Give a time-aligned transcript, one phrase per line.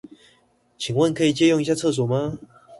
[0.79, 2.39] 請問可以借用一下廁所嗎？